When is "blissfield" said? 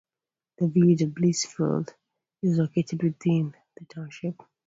1.11-1.93